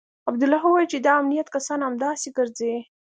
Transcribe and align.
عبدالله 0.29 0.61
وويل 0.65 0.87
چې 0.93 0.97
د 1.01 1.07
امنيت 1.19 1.47
کسان 1.55 1.79
همداسې 1.87 2.29
ګرځي. 2.37 2.75